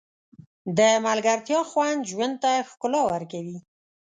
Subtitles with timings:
[0.77, 3.57] د ملګرتیا خوند ژوند ته ښکلا ورکوي.